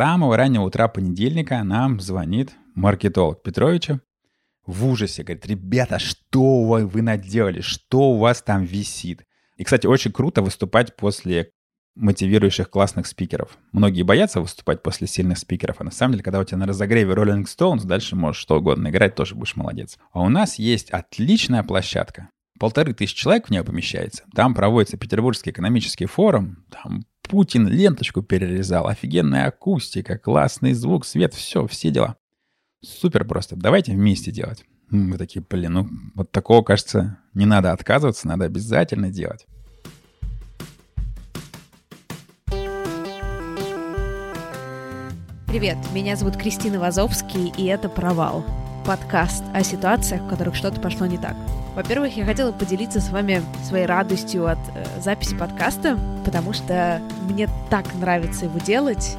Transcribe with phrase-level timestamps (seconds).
[0.00, 4.00] Самого раннего утра понедельника нам звонит маркетолог Петровича
[4.64, 5.22] в ужасе.
[5.22, 7.60] Говорит, ребята, что вы, вы наделали?
[7.60, 9.26] Что у вас там висит?
[9.58, 11.50] И, кстати, очень круто выступать после
[11.96, 13.58] мотивирующих классных спикеров.
[13.72, 17.12] Многие боятся выступать после сильных спикеров, а на самом деле, когда у тебя на разогреве
[17.12, 19.98] Rolling Stones, дальше можешь что угодно играть, тоже будешь молодец.
[20.12, 22.30] А у нас есть отличная площадка.
[22.58, 24.24] Полторы тысячи человек в нее помещается.
[24.34, 26.64] Там проводится Петербургский экономический форум.
[26.70, 28.88] Там Путин ленточку перерезал.
[28.88, 32.16] Офигенная акустика, классный звук, свет, все, все дела.
[32.84, 33.54] Супер просто.
[33.54, 34.64] Давайте вместе делать.
[34.90, 39.46] Мы такие, блин, ну вот такого, кажется, не надо отказываться, надо обязательно делать.
[45.46, 48.44] Привет, меня зовут Кристина Вазовский, и это «Провал»—
[48.86, 51.36] подкаст о ситуациях, в которых что-то пошло не так.
[51.74, 57.48] Во-первых, я хотела поделиться с вами своей радостью от э, записи подкаста, потому что мне
[57.68, 59.16] так нравится его делать,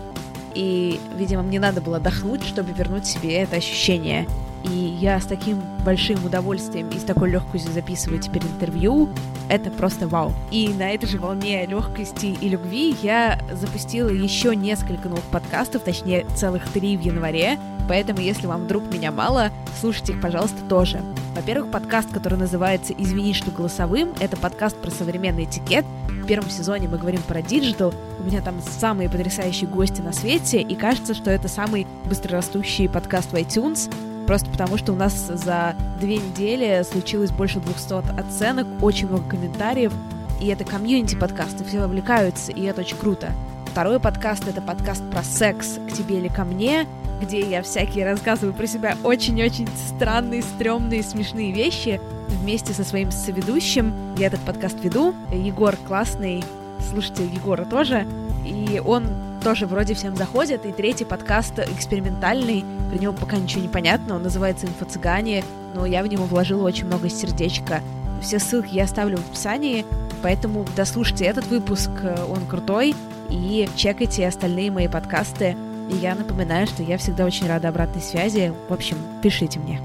[0.54, 4.28] и, видимо, мне надо было отдохнуть, чтобы вернуть себе это ощущение—
[4.64, 9.10] и я с таким большим удовольствием и с такой легкостью записываю теперь интервью.
[9.50, 10.34] Это просто вау.
[10.52, 16.26] И на этой же волне легкости и любви я запустила еще несколько новых подкастов, точнее
[16.36, 17.58] целых три в январе.
[17.90, 21.02] Поэтому, если вам вдруг меня мало, слушайте их, пожалуйста, тоже.
[21.42, 25.84] Во-первых, подкаст, который называется «Извини, что голосовым», это подкаст про современный этикет.
[26.08, 27.96] В первом сезоне мы говорим про digital.
[28.20, 33.32] У меня там самые потрясающие гости на свете, и кажется, что это самый быстрорастущий подкаст
[33.32, 33.92] в iTunes
[34.28, 39.92] просто потому что у нас за две недели случилось больше 200 оценок, очень много комментариев,
[40.40, 43.32] и это комьюнити подкасты, все вовлекаются, и это очень круто.
[43.72, 46.86] Второй подкаст— это подкаст про секс «К тебе или ко мне»,
[47.22, 53.94] где я всякие рассказываю про себя очень-очень странные, стрёмные, смешные вещи вместе со своим соведущим.
[54.18, 55.14] Я этот подкаст веду.
[55.32, 56.44] Егор классный,
[56.90, 58.08] слушайте Егора тоже.
[58.46, 59.06] И он
[59.44, 60.66] тоже вроде всем заходит.
[60.66, 65.44] И третий подкаст экспериментальный, про него пока ничего не понятно, он называется «Инфо-цыгане»,
[65.74, 67.82] но я в него вложила очень много сердечка.
[68.22, 69.86] Все ссылки я оставлю в описании,
[70.22, 71.90] поэтому дослушайте этот выпуск,
[72.30, 72.96] он крутой,
[73.30, 75.56] и чекайте остальные мои подкасты.
[75.92, 78.54] И я напоминаю, что я всегда очень рада обратной связи.
[78.70, 79.82] В общем, пишите мне.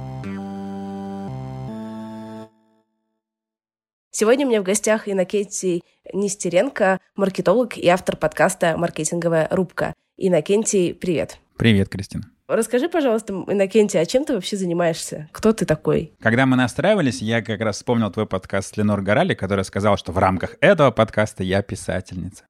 [4.12, 9.94] Сегодня у меня в гостях Иннокентий Нестеренко, маркетолог и автор подкаста «Маркетинговая рубка».
[10.17, 11.39] Иннокентий, привет.
[11.59, 12.31] Привет, Кристина.
[12.47, 15.28] Расскажи, пожалуйста, Иннокентий, а чем ты вообще занимаешься?
[15.33, 16.12] Кто ты такой?
[16.21, 20.12] Когда мы настраивались, я как раз вспомнил твой подкаст с Ленор Горали, которая сказала, что
[20.12, 22.44] в рамках этого подкаста я писательница.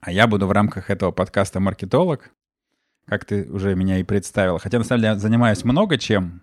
[0.00, 2.30] А я буду в рамках этого подкаста маркетолог,
[3.06, 4.58] как ты уже меня и представила.
[4.58, 6.42] Хотя, на самом деле, я занимаюсь много чем,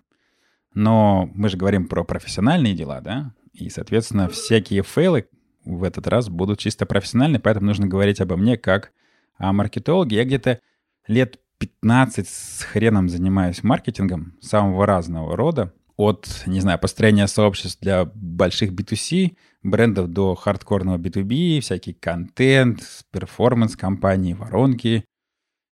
[0.72, 3.32] но мы же говорим про профессиональные дела, да?
[3.52, 5.28] И, соответственно, всякие фейлы
[5.64, 8.92] в этот раз будут чисто профессиональные, поэтому нужно говорить обо мне как
[9.36, 10.16] о маркетологе.
[10.16, 10.60] Я где-то
[11.06, 15.72] лет 15 с хреном занимаюсь маркетингом самого разного рода.
[15.96, 22.82] От, не знаю, построения сообществ для больших B2C брендов до хардкорного B2B, всякий контент,
[23.12, 25.04] перформанс-компании, воронки,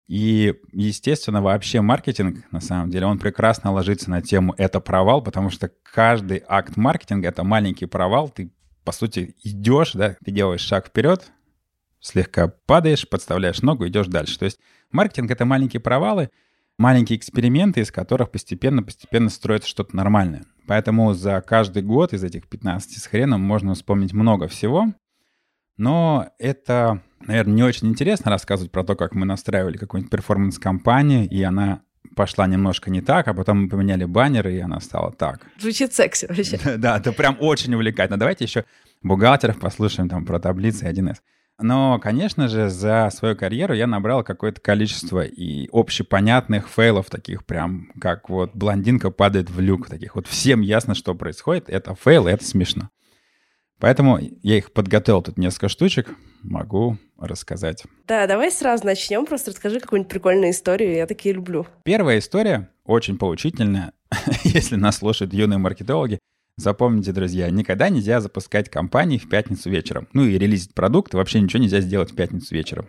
[0.08, 5.50] и, естественно, вообще маркетинг, на самом деле, он прекрасно ложится на тему «это провал», потому
[5.50, 8.28] что каждый акт маркетинга— это маленький провал.
[8.28, 8.52] Ты,
[8.84, 11.32] по сути, идешь, да, ты делаешь шаг вперед,
[12.00, 14.38] слегка падаешь, подставляешь ногу, идешь дальше.
[14.38, 14.60] То есть
[14.92, 16.30] маркетинг— это маленькие провалы,
[16.78, 20.44] маленькие эксперименты, из которых постепенно-постепенно строится что-то нормальное.
[20.68, 24.92] Поэтому за каждый год из этих 15 с хреном можно вспомнить много всего.
[25.76, 31.42] Но это наверное, не очень интересно рассказывать про то, как мы настраивали какую-нибудь перформанс-компанию, и
[31.42, 31.82] она
[32.14, 35.46] пошла немножко не так, а потом мы поменяли баннеры, и она стала так.
[35.58, 36.58] Звучит секси вообще.
[36.78, 38.18] Да, это прям очень увлекательно.
[38.18, 38.64] Давайте еще
[39.02, 41.16] бухгалтеров послушаем там про таблицы 1С.
[41.58, 47.90] Но, конечно же, за свою карьеру я набрал какое-то количество и общепонятных фейлов, таких прям,
[47.98, 51.70] как вот блондинка падает в люк, таких вот всем ясно, что происходит.
[51.70, 52.90] Это фейл, это смешно.
[53.78, 57.84] Поэтому я их подготовил тут несколько штучек, могу рассказать.
[58.06, 61.66] Да, давай сразу начнем, просто расскажи какую-нибудь прикольную историю, я такие люблю.
[61.84, 63.92] Первая история очень поучительная,
[64.44, 66.18] если нас слушают юные маркетологи.
[66.56, 70.08] Запомните, друзья, никогда нельзя запускать компании в пятницу вечером.
[70.14, 72.88] Ну и релизить продукт, вообще ничего нельзя сделать в пятницу вечером.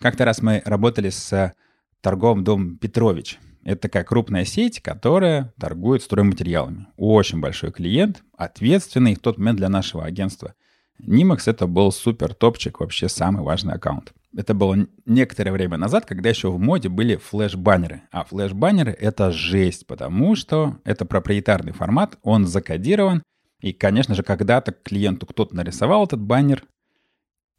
[0.00, 1.52] Как-то раз мы работали с
[2.00, 3.38] торговым домом Петрович.
[3.64, 6.86] Это такая крупная сеть, которая торгует стройматериалами.
[6.96, 10.54] Очень большой клиент, ответственный в тот момент для нашего агентства.
[10.98, 14.12] Нимакс это был супер топчик, вообще самый важный аккаунт.
[14.36, 18.02] Это было некоторое время назад, когда еще в моде были флеш-баннеры.
[18.12, 23.22] А флеш-баннеры— это жесть, потому что это проприетарный формат, он закодирован.
[23.60, 26.64] И, конечно же, когда-то клиенту кто-то нарисовал этот баннер,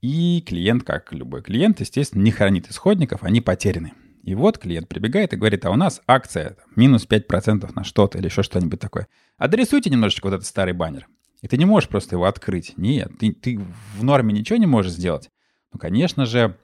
[0.01, 3.93] и клиент, как любой клиент, естественно, не хранит исходников, они потеряны.
[4.23, 8.25] И вот клиент прибегает и говорит, а у нас акция минус 5% на что-то или
[8.25, 9.07] еще что-нибудь такое.
[9.37, 11.07] Адресуйте немножечко вот этот старый баннер.
[11.41, 12.77] И ты не можешь просто его открыть.
[12.77, 13.59] Нет, ты, ты
[13.97, 15.29] в норме ничего не можешь сделать.
[15.73, 16.57] Ну, конечно же,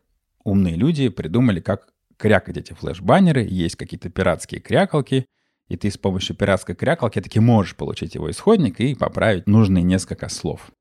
[0.43, 1.87] умные люди придумали, как
[2.17, 3.43] крякать эти флеш-баннеры.
[3.43, 5.25] Есть какие-то пиратские крякалки,
[5.67, 10.29] и ты с помощью пиратской крякалки таки можешь получить его исходник и поправить нужные несколько
[10.29, 10.71] слов.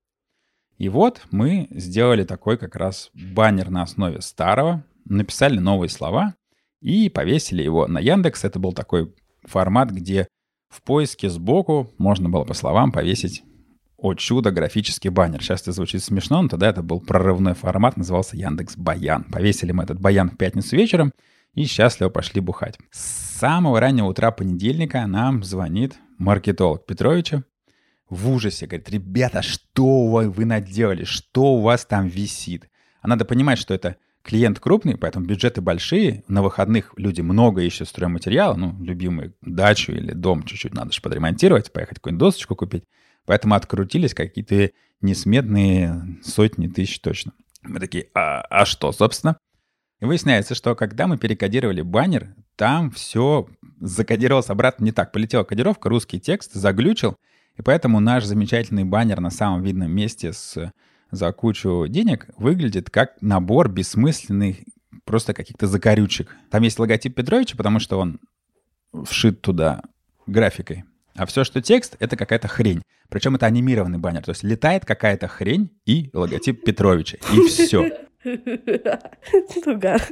[0.77, 6.35] И вот мы сделали такой как раз баннер на основе старого, написали новые слова
[6.81, 8.45] и повесили его на Яндекс.
[8.45, 9.15] Это был такой
[9.45, 10.29] формат, где
[10.69, 13.43] в поиске сбоку можно было по словам повесить
[13.97, 15.43] о чудо, графический баннер.
[15.43, 19.25] Сейчас это звучит смешно, но тогда это был прорывной формат, назывался Яндекс Баян.
[19.25, 21.13] Повесили мы этот Баян в пятницу вечером
[21.55, 22.79] и счастливо пошли бухать.
[22.91, 27.43] С самого раннего утра понедельника нам звонит маркетолог Петровича
[28.11, 28.67] в ужасе.
[28.67, 31.05] Говорит, ребята, что вы, вы наделали?
[31.05, 32.69] Что у вас там висит?
[33.01, 33.97] А надо понимать, что это
[34.27, 36.25] клиент крупный, поэтому бюджеты большие.
[36.27, 38.57] На выходных люди много ищут стройматериала.
[38.57, 42.85] Ну, любимую дачу или дом чуть-чуть надо же подремонтировать, поехать какую-нибудь досочку купить.
[43.25, 44.71] Поэтому открутились какие-то
[45.01, 47.33] несметные сотни тысяч точно.
[47.63, 49.39] Мы такие, а, а что, собственно?
[50.01, 53.47] И выясняется, что когда мы перекодировали баннер, там все
[53.81, 55.13] закодировалось обратно не так.
[55.13, 57.17] Полетела кодировка, русский текст заглючил,
[57.57, 60.73] и поэтому наш замечательный баннер на самом видном месте с,
[61.11, 64.57] за кучу денег выглядит как набор бессмысленных
[65.05, 66.35] просто каких-то закорючек.
[66.51, 68.21] Там есть логотип Петровича, потому что он
[69.05, 69.83] вшит туда
[70.27, 70.85] графикой.
[71.15, 72.83] А все, что текст, это какая-то хрень.
[73.09, 74.23] Причем это анимированный баннер.
[74.23, 77.19] То есть летает какая-то хрень и логотип Петровича.
[77.33, 77.91] И все.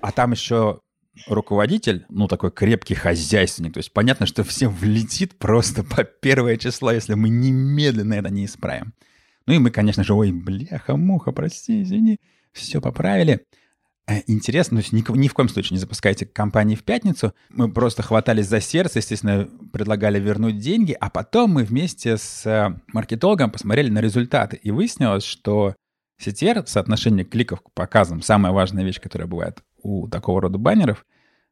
[0.00, 0.81] А там еще
[1.26, 3.75] руководитель, ну, такой крепкий хозяйственник.
[3.75, 8.46] То есть понятно, что всем влетит просто по первое число, если мы немедленно это не
[8.46, 8.94] исправим.
[9.46, 12.19] Ну и мы, конечно же, ой, бляха-муха, прости, извини,
[12.52, 13.44] все поправили.
[14.06, 17.35] Э, интересно, то есть ни, ни в коем случае не запускайте компании в пятницу.
[17.49, 22.79] Мы просто хватались за сердце, естественно, предлагали вернуть деньги, а потом мы вместе с э,
[22.93, 24.56] маркетологом посмотрели на результаты.
[24.56, 25.75] И выяснилось, что
[26.23, 31.05] CTR, соотношение кликов к показам, самая важная вещь, которая бывает у такого рода баннеров,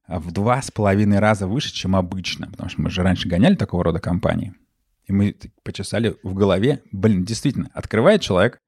[0.07, 2.51] в два с половиной раза выше, чем обычно.
[2.51, 4.55] Потому что мы же раньше гоняли такого рода компании.
[5.07, 6.83] И мы почесали в голове.
[6.93, 8.59] Блин, действительно, открывает человек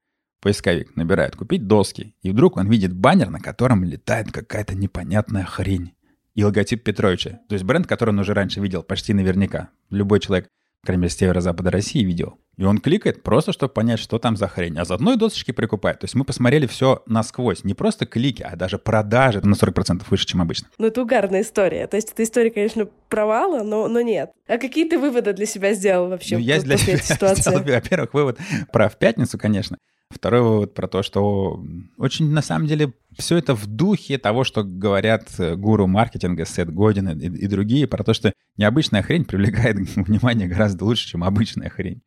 [0.45, 5.95] Поисковик набирает «купить доски», и вдруг он видит баннер, на котором летает какая-то непонятная хрень.
[6.35, 7.41] И логотип Петровича.
[7.49, 9.71] То есть бренд, который он уже раньше видел почти наверняка.
[9.89, 10.49] Любой человек,
[10.85, 12.39] крайней мере, с северо-запада России видел.
[12.57, 14.79] И он кликает просто, чтобы понять, что там за хрень.
[14.79, 16.01] А заодно и досочки прикупает.
[16.01, 17.65] То есть мы посмотрели все насквозь.
[17.65, 20.69] Не просто клики, а даже продажи на 40% выше, чем обычно.
[20.79, 21.87] Ну, это угарная история.
[21.87, 24.31] То есть эта история, конечно, провала, но, но нет.
[24.47, 28.39] А какие ты выводы для себя сделал вообще ну, я для себя сделал, во-первых, вывод
[28.73, 29.77] про в пятницу, конечно.
[30.15, 31.63] Второй вывод про то, что
[31.99, 36.73] очень на самом деле все это в духе того, что говорят э, гуру маркетинга Сет
[36.73, 41.69] Годин и, и другие, про то, что необычная хрень привлекает внимание гораздо лучше, чем обычная
[41.69, 42.03] хрень.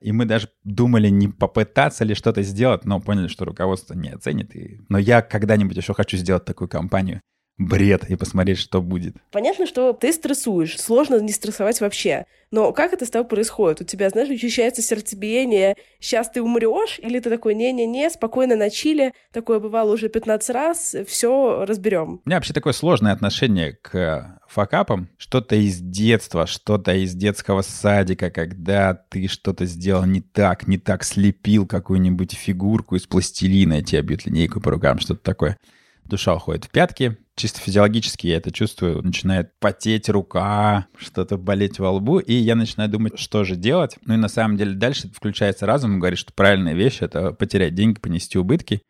[0.00, 4.54] И мы даже думали, не попытаться ли что-то сделать, но поняли, что руководство не оценит.
[4.54, 4.80] И...
[4.88, 7.20] Но я когда-нибудь еще хочу сделать такую компанию
[7.58, 9.16] бред и посмотреть, что будет.
[9.32, 10.80] Понятно, что ты стрессуешь.
[10.80, 12.24] Сложно не стрессовать вообще.
[12.50, 13.82] Но как это с тобой происходит?
[13.82, 19.12] У тебя, знаешь, учащается сердцебиение, сейчас ты умрешь, или ты такой, не-не-не, спокойно на чиле,
[19.32, 22.22] такое бывало уже 15 раз, все разберем.
[22.24, 25.10] У меня вообще такое сложное отношение к факапам.
[25.18, 31.04] Что-то из детства, что-то из детского садика, когда ты что-то сделал не так, не так
[31.04, 35.58] слепил какую-нибудь фигурку из пластилина, тебе бьют линейку по рукам, что-то такое
[36.04, 37.18] душа уходит в пятки.
[37.38, 39.00] Чисто физиологически я это чувствую.
[39.00, 43.96] Начинает потеть рука, что-то болеть во лбу, и я начинаю думать, что же делать.
[44.04, 48.00] Ну и на самом деле дальше включается разум говорит, что правильная вещь— это потерять деньги,
[48.00, 48.82] понести убытки.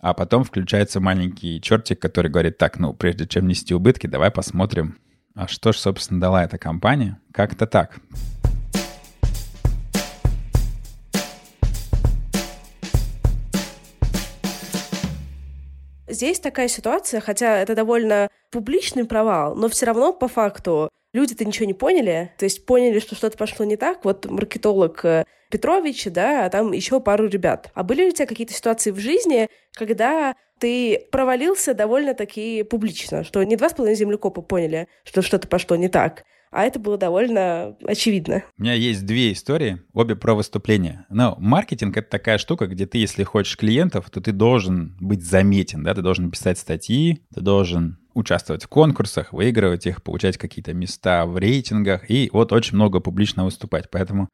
[0.00, 4.98] А потом включается маленький чертик, который говорит, так, ну, прежде чем нести убытки, давай посмотрим,
[5.34, 7.18] а что же, собственно, дала эта компания.
[7.32, 7.98] Как-то так.
[16.12, 21.64] Здесь такая ситуация, хотя это довольно публичный провал, но все равно по факту люди-то ничего
[21.64, 24.04] не поняли, то есть поняли, что что-то пошло не так.
[24.04, 27.70] Вот маркетолог э, Петрович, да, а там еще пару ребят.
[27.72, 33.42] А были ли у тебя какие-то ситуации в жизни, когда ты провалился довольно-таки публично, что
[33.42, 37.76] не два с половиной землекопа поняли, что что-то пошло не так, а это было довольно
[37.84, 38.44] очевидно.
[38.58, 41.06] У меня есть две истории, обе про выступления.
[41.08, 45.82] Но маркетинг— это такая штука, где ты, если хочешь клиентов, то ты должен быть заметен,
[45.82, 51.24] да, ты должен писать статьи, ты должен участвовать в конкурсах, выигрывать их, получать какие-то места
[51.24, 53.90] в рейтингах и вот очень много публично выступать.
[53.90, 54.28] Поэтому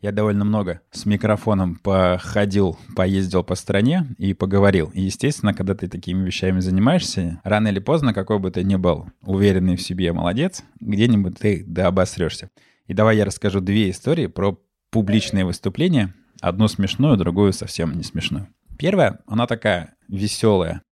[0.00, 4.90] я довольно много с микрофоном походил, поездил по стране и поговорил.
[4.94, 9.06] И, естественно, когда ты такими вещами занимаешься, рано или поздно, какой бы ты ни был
[9.22, 12.50] уверенный в себе молодец, где-нибудь ты да обосрешься.
[12.86, 14.58] И давай я расскажу две истории про
[14.90, 16.14] публичные выступления.
[16.40, 18.48] Одну смешную, другую совсем не смешную.
[18.78, 20.82] Первая, она такая веселая.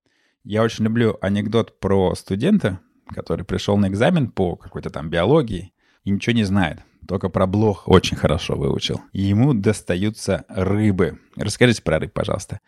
[0.42, 2.80] Я очень люблю анекдот про студента,
[3.14, 5.72] который пришел на экзамен по какой-то там биологии
[6.02, 9.00] и ничего не знает только про блох очень хорошо выучил.
[9.12, 11.18] ему достаются рыбы.
[11.36, 12.60] Расскажите про рыб, пожалуйста.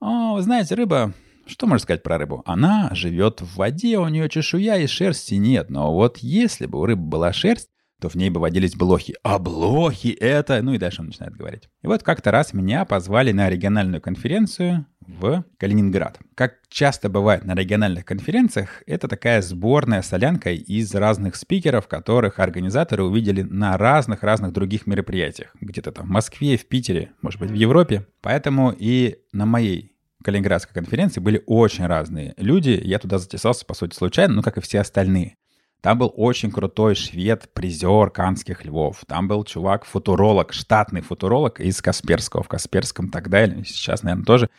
[0.00, 1.12] О, вы знаете, рыба...
[1.46, 2.42] Что можно сказать про рыбу?
[2.46, 5.68] Она живет в воде, у нее чешуя и шерсти нет.
[5.68, 7.68] Но вот если бы у рыбы была шерсть,
[8.00, 9.14] то в ней бы водились блохи.
[9.22, 10.62] А блохи это...
[10.62, 11.68] Ну и дальше он начинает говорить.
[11.82, 16.18] И вот как-то раз меня позвали на региональную конференцию в Калининград.
[16.34, 23.04] Как часто бывает на региональных конференциях, это такая сборная солянка из разных спикеров, которых организаторы
[23.04, 25.50] увидели на разных-разных других мероприятиях.
[25.60, 28.06] Где-то там в Москве, в Питере, может быть, в Европе.
[28.20, 29.92] Поэтому и на моей
[30.22, 32.78] Калининградской конференции были очень разные люди.
[32.82, 35.36] Я туда затесался, по сути, случайно, ну, как и все остальные.
[35.80, 39.02] Там был очень крутой швед, призер канских львов.
[39.06, 42.42] Там был чувак, футуролог, штатный футуролог из Касперского.
[42.42, 44.50] В Касперском тогда, или сейчас, наверное, тоже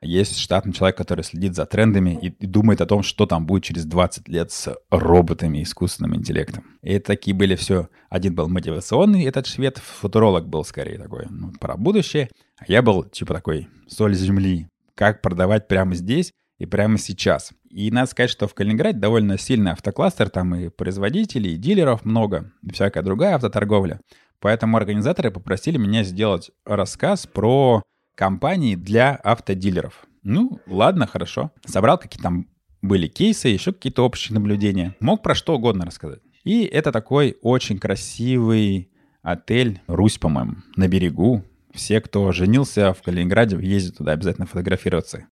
[0.00, 3.84] есть штатный человек, который следит за трендами и, думает о том, что там будет через
[3.84, 6.64] 20 лет с роботами и искусственным интеллектом.
[6.82, 7.88] И такие были все.
[8.08, 12.30] Один был мотивационный, этот швед, футуролог был скорее такой, ну, про будущее.
[12.58, 14.68] А я был типа такой соль земли.
[14.94, 17.50] Как продавать прямо здесь и прямо сейчас.
[17.70, 22.52] И надо сказать, что в Калининграде довольно сильный автокластер, там и производителей, и дилеров много,
[22.62, 24.00] и всякая другая автоторговля.
[24.38, 27.82] Поэтому организаторы попросили меня сделать рассказ про
[28.14, 30.06] компании для автодилеров.
[30.22, 31.50] Ну, ладно, хорошо.
[31.66, 32.46] Собрал какие там
[32.80, 34.94] были кейсы, еще какие-то общие наблюдения.
[35.00, 36.20] Мог про что угодно рассказать.
[36.44, 38.88] И это такой очень красивый
[39.22, 41.44] отель «Русь», по-моему, на берегу.
[41.74, 45.26] Все, кто женился в Калининграде, ездят туда обязательно фотографироваться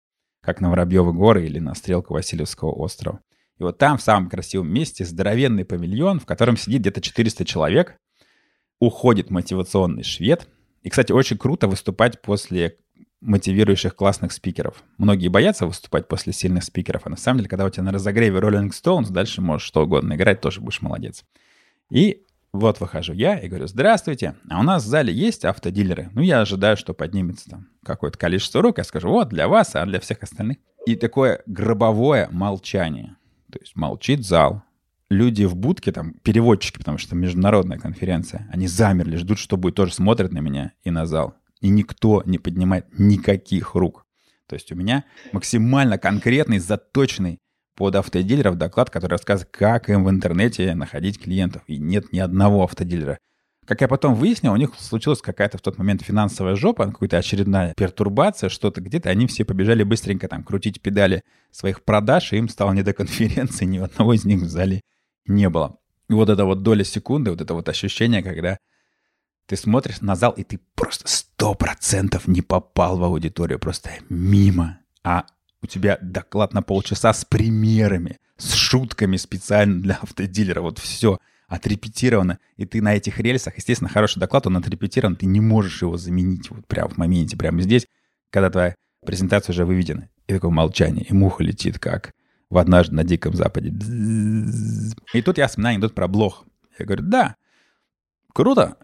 [0.47, 3.19] как на Воробьевы горы или на стрелку Васильевского острова.
[3.59, 7.97] И вот там, в самом красивом месте, здоровенный павильон, в котором сидит где-то 400 человек,
[8.79, 10.47] уходит мотивационный швед.
[10.83, 12.77] И, кстати, очень круто выступать после
[13.19, 14.83] мотивирующих классных спикеров.
[14.97, 18.39] Многие боятся выступать после сильных спикеров, а на самом деле, когда у тебя на разогреве
[18.39, 21.25] Rolling Stones, дальше можешь что угодно играть, тоже будешь молодец.
[21.89, 22.23] И
[22.57, 26.09] вот выхожу я и говорю, здравствуйте, а у нас в зале есть автодилеры?
[26.13, 28.77] Ну, я ожидаю, что поднимется там какое-то количество рук.
[28.77, 30.57] Я скажу, вот, для вас, а для всех остальных.
[30.85, 33.15] И такое гробовое молчание.
[33.51, 34.63] То есть молчит зал.
[35.09, 39.93] Люди в будке, там, переводчики, потому что международная конференция, они замерли, ждут, что будет, тоже
[39.93, 41.35] смотрят на меня и на зал.
[41.61, 44.05] И никто не поднимает никаких рук.
[44.47, 47.39] То есть у меня максимально конкретный, заточенный
[47.77, 51.61] под автодилеров доклад, который рассказывает, как им в интернете находить клиентов.
[51.67, 53.19] И нет ни одного автодилера.
[53.65, 57.73] Как я потом выяснил, у них случилась какая-то в тот момент финансовая жопа, какая-то очередная
[57.77, 59.09] пертурбация, что-то где-то.
[59.09, 63.65] Они все побежали быстренько там крутить педали своих продаж, и им стало не до конференции,
[63.65, 64.81] ни одного из них в зале
[65.27, 65.77] не было.
[66.09, 68.57] И вот эта вот доля секунды, вот это вот ощущение, когда
[69.45, 74.79] ты смотришь на зал, и ты просто сто процентов не попал в аудиторию, просто мимо.
[75.03, 75.25] А
[75.61, 80.61] у тебя доклад на полчаса с примерами, с шутками специально для автодилера.
[80.61, 82.39] Вот все отрепетировано.
[82.57, 86.49] И ты на этих рельсах, естественно, хороший доклад, он отрепетирован, ты не можешь его заменить
[86.51, 87.87] вот прямо в моменте, прямо здесь,
[88.29, 90.09] когда твоя презентация уже выведена.
[90.27, 92.11] И такое молчание, и муха летит, как
[92.49, 93.69] в «Однажды на Диком Западе».
[95.13, 96.45] И тут я вспоминаю анекдот про блох.
[96.77, 97.35] Я говорю, да,
[98.33, 98.77] круто,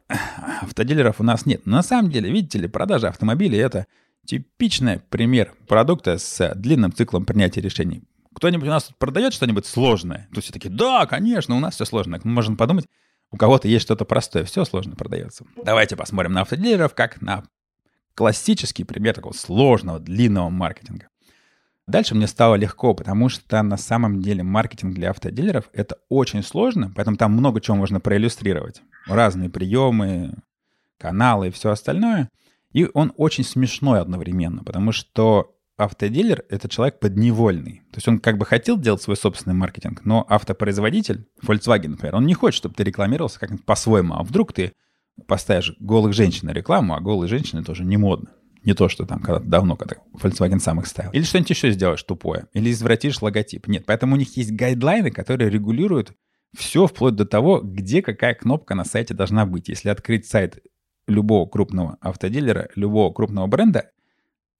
[0.61, 1.65] автодилеров у нас нет.
[1.65, 3.87] Но на самом деле, видите ли, продажа автомобилей— это
[4.25, 8.03] Типичный пример продукта с длинным циклом принятия решений.
[8.33, 10.29] Кто-нибудь у нас тут продает что-нибудь сложное?
[10.33, 12.19] То все таки да, конечно, у нас все сложно.
[12.23, 12.85] Мы можем подумать,
[13.31, 15.45] у кого-то есть что-то простое, все сложно продается.
[15.63, 17.43] Давайте посмотрим на автодилеров как на
[18.15, 21.09] классический пример такого сложного, длинного маркетинга.
[21.85, 26.93] Дальше мне стало легко, потому что на самом деле маркетинг для автодилеров— это очень сложно,
[26.95, 28.81] поэтому там много чего можно проиллюстрировать.
[29.05, 30.35] Разные приемы,
[30.97, 32.29] каналы и все остальное—
[32.73, 37.81] и он очень смешной одновременно, потому что автодилер— это человек подневольный.
[37.91, 42.25] То есть он как бы хотел делать свой собственный маркетинг, но автопроизводитель, Volkswagen, например, он
[42.25, 44.15] не хочет, чтобы ты рекламировался как-нибудь по-своему.
[44.15, 44.73] А вдруг ты
[45.27, 48.31] поставишь голых женщин на рекламу, а голые женщины тоже не модно.
[48.63, 51.11] Не то, что там когда-то давно, когда Volkswagen сам их ставил.
[51.11, 52.47] Или что-нибудь еще сделаешь тупое.
[52.53, 53.67] Или извратишь логотип.
[53.67, 56.13] Нет, поэтому у них есть гайдлайны, которые регулируют
[56.55, 59.69] все вплоть до того, где какая кнопка на сайте должна быть.
[59.69, 60.59] Если открыть сайт
[61.07, 63.91] любого крупного автодилера, любого крупного бренда,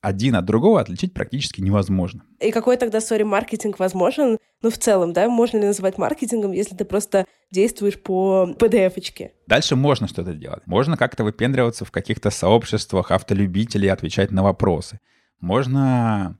[0.03, 2.23] один от другого отличить практически невозможно.
[2.41, 4.37] И какой тогда, сори, маркетинг возможен?
[4.61, 9.31] Ну, в целом, да, можно ли называть маркетингом, если ты просто действуешь по PDF-очке?
[9.47, 10.63] Дальше можно что-то делать.
[10.65, 14.99] Можно как-то выпендриваться в каких-то сообществах автолюбителей, отвечать на вопросы.
[15.39, 16.37] Можно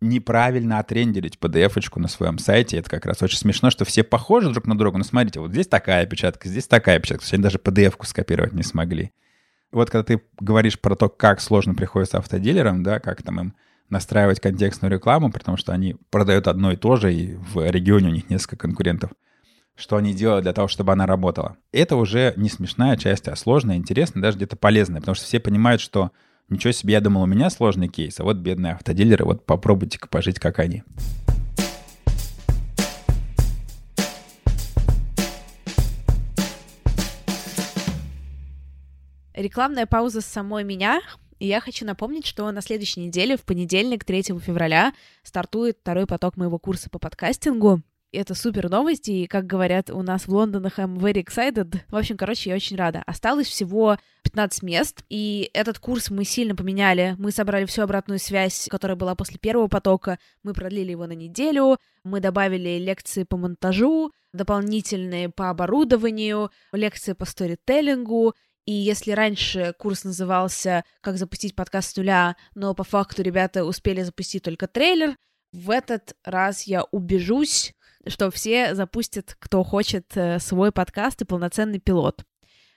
[0.00, 2.78] неправильно отрендерить PDF-очку на своем сайте.
[2.78, 4.98] Это как раз очень смешно, что все похожи друг на друга.
[4.98, 7.26] Но смотрите, вот здесь такая печатка, здесь такая печатка.
[7.32, 9.10] Они даже PDF-ку скопировать не смогли
[9.72, 13.54] вот когда ты говоришь про то, как сложно приходится автодилерам, да, как там им
[13.88, 18.12] настраивать контекстную рекламу, потому что они продают одно и то же, и в регионе у
[18.12, 19.10] них несколько конкурентов,
[19.74, 21.56] что они делают для того, чтобы она работала.
[21.72, 25.80] Это уже не смешная часть, а сложная, интересная, даже где-то полезная, потому что все понимают,
[25.80, 26.12] что
[26.48, 30.38] ничего себе, я думал, у меня сложный кейс, а вот бедные автодилеры, вот попробуйте-ка пожить,
[30.38, 30.84] как они.
[39.40, 41.00] Рекламная пауза с самой меня.
[41.38, 44.92] И я хочу напомнить, что на следующей неделе, в понедельник, 3 февраля,
[45.22, 47.80] стартует второй поток моего курса по подкастингу.
[48.12, 51.78] Это супер новости, и, как говорят у нас в Лондонах, I'm very excited.
[51.88, 53.02] В общем, короче, я очень рада.
[53.06, 57.14] Осталось всего 15 мест, и этот курс мы сильно поменяли.
[57.16, 60.18] Мы собрали всю обратную связь, которая была после первого потока.
[60.42, 67.24] Мы продлили его на неделю, мы добавили лекции по монтажу, дополнительные по оборудованию, лекции по
[67.24, 68.34] сторителлингу,
[68.70, 74.02] и если раньше курс назывался «Как запустить подкаст с нуля», но по факту ребята успели
[74.02, 75.16] запустить только трейлер,
[75.50, 77.74] в этот раз я убежусь,
[78.06, 82.22] что все запустят, кто хочет, э, свой подкаст и полноценный пилот.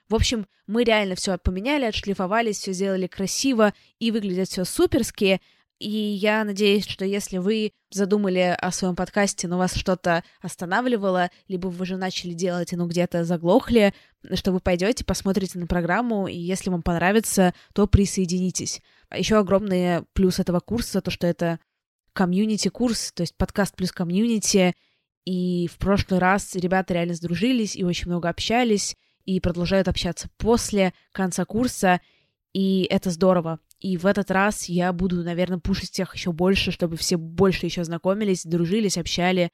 [0.10, 5.42] В общем, мы реально все поменяли, отшлифовались, все сделали красиво и выглядит все суперски.
[5.84, 11.68] И я надеюсь, что если вы задумали о своем подкасте, но вас что-то останавливало, либо
[11.68, 13.94] вы уже начали делать, но где-то заглохли,
[14.34, 18.82] что вы пойдете, посмотрите на программу, и если вам понравится, то присоединитесь.
[19.10, 21.60] А еще огромный плюс этого курса, то, что это
[22.14, 24.76] комьюнити-курс, то есть подкаст плюс комьюнити,
[25.26, 30.94] и в прошлый раз ребята реально сдружились и очень много общались, и продолжают общаться после
[31.12, 32.00] конца курса,
[32.54, 33.60] и это здорово.
[33.80, 37.84] И в этот раз я буду, наверное, пушить всех еще больше, чтобы все больше еще
[37.84, 39.50] знакомились, дружились, общались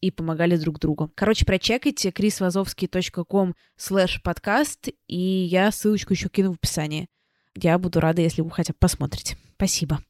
[0.00, 1.12] и помогали друг другу.
[1.14, 7.08] Короче, прочекайте chrisvazovsky.com слэш подкаст, и я ссылочку еще кину в описании.
[7.54, 9.36] Я буду рада, если вы хотя бы посмотрите.
[9.56, 10.00] Спасибо.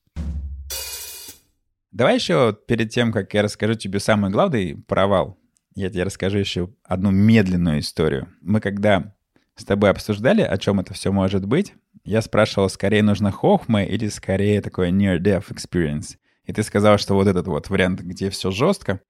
[1.90, 5.38] Давай еще перед тем, как я расскажу тебе самый главный провал,
[5.74, 8.28] я тебе расскажу еще одну медленную историю.
[8.40, 9.14] Мы когда
[9.60, 14.08] с тобой обсуждали, о чем это все может быть, я спрашивал, скорее нужно хохма или
[14.08, 16.16] скорее такой near-death experience.
[16.44, 19.00] И ты сказал, что вот этот вот вариант, где все жестко.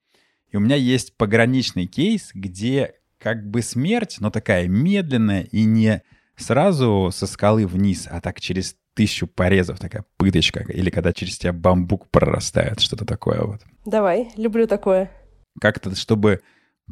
[0.50, 6.02] И у меня есть пограничный кейс, где как бы смерть, но такая медленная и не
[6.36, 10.64] сразу со скалы вниз, а так через тысячу порезов, такая пыточка.
[10.64, 13.60] Или когда через тебя бамбук прорастает, что-то такое вот.
[13.86, 15.10] Давай, люблю такое.
[15.60, 16.40] Как-то, чтобы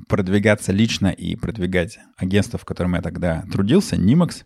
[0.09, 4.45] продвигаться лично и продвигать агентство, в котором я тогда трудился, Nimax,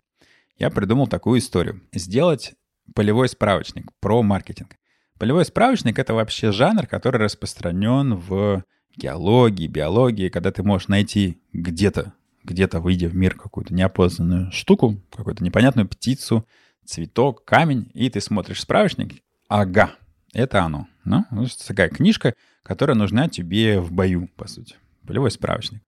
[0.57, 1.81] я придумал такую историю.
[1.93, 2.53] Сделать
[2.95, 4.75] полевой справочник про маркетинг.
[5.19, 8.63] Полевой справочник— это вообще жанр, который распространен в
[8.97, 12.13] геологии, биологии, когда ты можешь найти где-то,
[12.43, 16.45] где-то выйдя в мир какую-то неопознанную штуку, какую-то непонятную птицу,
[16.85, 19.91] цветок, камень, и ты смотришь справочник, ага,
[20.33, 20.87] это оно.
[21.05, 24.75] Ну, такая книжка, которая нужна тебе в бою, по сути.
[25.05, 25.81] Полевой справочник.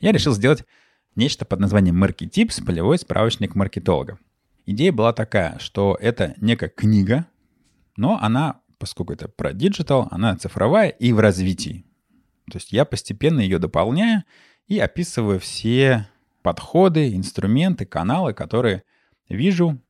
[0.00, 0.64] Я решил сделать
[1.16, 4.18] нечто под названием Marketips, полевой справочник маркетолога.
[4.66, 7.26] Идея была такая, что это некая книга,
[7.96, 11.84] но она, поскольку это про digital, она цифровая и в развитии.
[12.50, 14.24] То есть я постепенно ее дополняю
[14.66, 16.08] и описываю все
[16.42, 18.84] подходы, инструменты, каналы, которые
[19.28, 19.80] вижу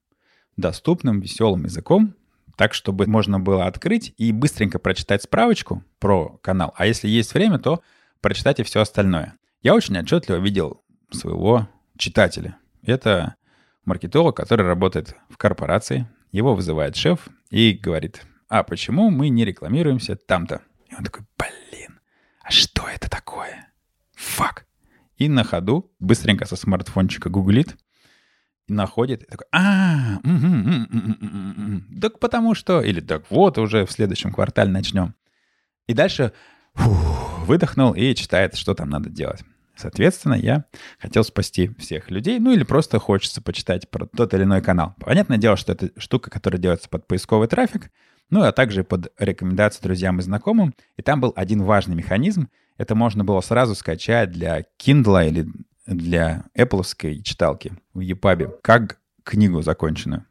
[0.56, 2.14] доступным, веселым языком,
[2.56, 6.74] так, чтобы можно было открыть и быстренько прочитать справочку про канал.
[6.76, 7.82] А если есть время, то
[8.20, 9.34] прочитайте все остальное.
[9.62, 12.56] Я очень отчетливо видел своего читателя.
[12.82, 13.36] Это
[13.84, 16.08] маркетолог, который работает в корпорации.
[16.32, 20.62] Его вызывает шеф и говорит, а почему мы не рекламируемся там-то?
[20.88, 22.00] И он такой, блин,
[22.42, 23.72] а что это такое?
[24.14, 24.66] Фак.
[25.16, 27.76] И на ходу быстренько со смартфончика гуглит,
[28.68, 30.18] находит, и такой, а,
[32.00, 35.14] так потому что, или так вот, уже в следующем квартале начнем.
[35.86, 36.32] И дальше
[36.74, 36.96] фу,
[37.50, 39.40] выдохнул и читает, что там надо делать.
[39.74, 40.66] Соответственно, я
[41.00, 44.94] хотел спасти всех людей, ну или просто хочется почитать про тот или иной канал.
[45.00, 47.90] Понятное дело, что это штука, которая делается под поисковый трафик,
[48.30, 50.74] ну а также под рекомендации друзьям и знакомым.
[50.96, 52.48] И там был один важный механизм.
[52.78, 55.48] Это можно было сразу скачать для Kindle или
[55.86, 56.84] для Apple
[57.22, 60.24] читалки в EPUB, как книгу законченную.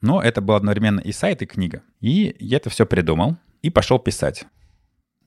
[0.00, 1.82] Но это был одновременно и сайт, и книга.
[2.00, 4.46] И я это все придумал и пошел писать.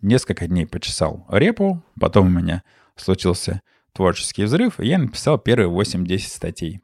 [0.02, 2.64] Несколько дней почесал репу, потом у меня
[2.96, 3.62] случился
[3.94, 6.82] творческий взрыв, и я написал первые 8-10 статей.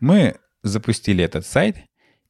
[0.00, 1.76] Мы запустили этот сайт,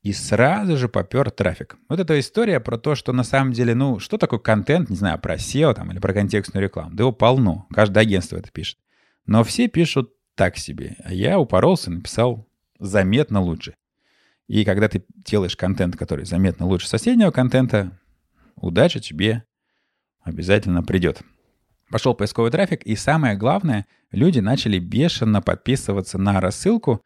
[0.05, 1.77] и сразу же попер трафик.
[1.89, 5.19] Вот эта история про то, что на самом деле, ну, что такое контент, не знаю,
[5.19, 6.95] про SEO там или про контекстную рекламу.
[6.95, 8.79] Да его полно, каждое агентство это пишет.
[9.25, 10.97] Но все пишут так себе.
[11.05, 12.47] А я упоролся написал
[12.79, 13.75] заметно лучше.
[14.47, 17.99] И когда ты делаешь контент, который заметно лучше соседнего контента,
[18.57, 19.45] удача тебе
[20.25, 21.23] обязательно придет.
[21.91, 27.03] Пошел поисковый трафик, и самое главное, люди начали бешено подписываться на рассылку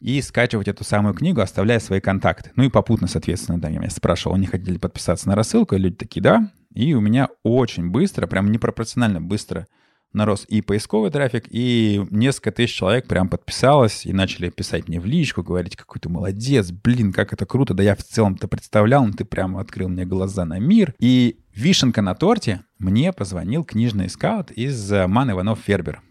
[0.00, 2.50] и скачивать эту самую книгу, оставляя свои контакты.
[2.56, 6.22] Ну и попутно, соответственно, да, я спрашивал, они хотели подписаться на рассылку, и люди такие,
[6.22, 6.50] да.
[6.74, 9.66] И у меня очень быстро, прям непропорционально быстро
[10.12, 15.04] нарос и поисковый трафик, и несколько тысяч человек прям подписалось и начали писать мне в
[15.04, 19.12] личку, говорить, какой ты молодец, блин, как это круто, да я в целом-то представлял, но
[19.12, 20.94] ты прям открыл мне глаза на мир.
[20.98, 26.02] И вишенка на торте, мне позвонил книжный скаут из э, Ман Иванов Фербер.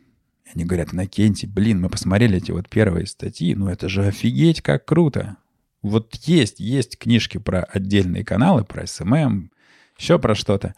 [0.54, 4.86] Они говорят, Иннокентий, блин, мы посмотрели эти вот первые статьи, ну это же офигеть, как
[4.86, 5.38] круто.
[5.82, 9.52] Вот есть, есть книжки про отдельные каналы, про SMM,
[9.98, 10.76] еще про что-то.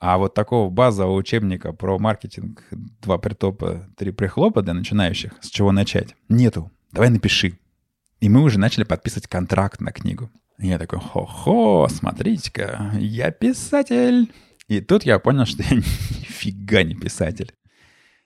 [0.00, 5.72] А вот такого базового учебника про маркетинг два притопа, три прихлопа для начинающих, с чего
[5.72, 6.70] начать, нету.
[6.92, 7.58] Давай напиши.
[8.20, 10.30] И мы уже начали подписывать контракт на книгу.
[10.58, 14.32] И я такой, хо-хо, смотрите-ка, я писатель.
[14.68, 17.52] И тут я понял, что я нифига не писатель.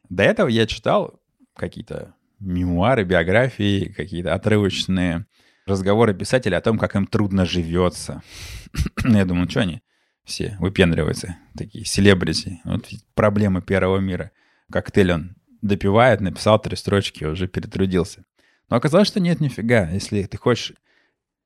[0.08, 1.20] До этого я читал
[1.54, 5.26] какие-то мемуары, биографии, какие-то отрывочные
[5.66, 8.22] разговоры писателей о том, как им трудно живется.
[9.04, 9.82] я думаю, что они
[10.24, 12.60] все выпендриваются, такие селебрити.
[12.64, 14.30] Вот проблемы первого мира.
[14.70, 18.24] Коктейль он допивает, написал три строчки, уже перетрудился.
[18.68, 19.88] Но оказалось, что нет, нифига.
[19.90, 20.74] Если ты хочешь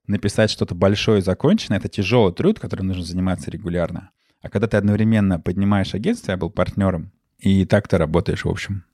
[0.06, 4.10] написать что-то большое и законченное, это тяжелый труд, которым нужно заниматься регулярно.
[4.40, 8.84] А когда ты одновременно поднимаешь агентство, я был партнером, и так ты работаешь, в общем,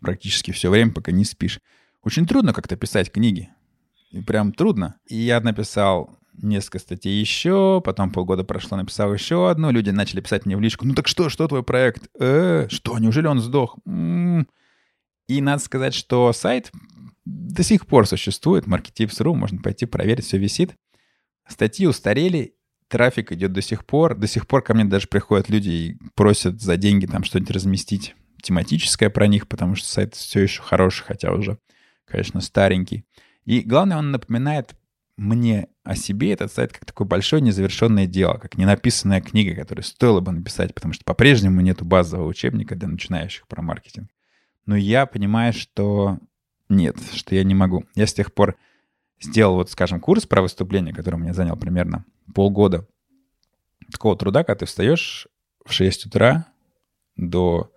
[0.00, 1.60] практически все время, пока не спишь.
[2.02, 3.50] Очень трудно как-то писать книги.
[4.10, 4.96] И прям трудно.
[5.06, 10.46] И я написал несколько статей еще, потом полгода прошло, написал еще одну, люди начали писать
[10.46, 12.08] мне в личку, ну так что, что твой проект?
[12.18, 13.76] Э, что, неужели он сдох?
[13.86, 14.48] М-м-м.
[15.28, 16.72] И надо сказать, что сайт
[17.24, 20.74] до сих пор существует, Marketips.ru, можно пойти проверить, все висит.
[21.46, 22.54] Статьи устарели,
[22.88, 26.60] трафик идет до сих пор, до сих пор ко мне даже приходят люди и просят
[26.60, 31.32] за деньги там что-нибудь разместить тематическое про них, потому что сайт все еще хороший, хотя
[31.32, 31.58] уже,
[32.06, 33.04] конечно, старенький.
[33.44, 34.74] И главное, он напоминает
[35.18, 40.20] мне о себе этот сайт как такое большое незавершенное дело, как ненаписанная книга, которую стоило
[40.20, 44.08] бы написать, потому что по-прежнему нету базового учебника для начинающих про маркетинг.
[44.64, 46.18] Но я понимаю, что
[46.68, 47.84] нет, что я не могу.
[47.96, 48.56] Я с тех пор
[49.20, 52.86] сделал, вот, скажем, курс про выступление, который у меня занял примерно полгода.
[53.90, 55.26] Такого труда, когда ты встаешь
[55.64, 56.46] в 6 утра,
[57.16, 57.72] до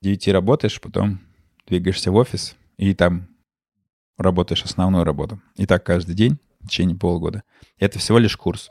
[0.00, 1.20] 9 работаешь, потом
[1.66, 3.28] двигаешься в офис, и там
[4.16, 5.42] работаешь основную работу.
[5.56, 7.42] И так каждый день в течение полгода.
[7.78, 8.70] Это всего лишь курс.